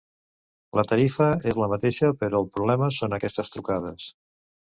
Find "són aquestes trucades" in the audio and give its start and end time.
2.97-4.09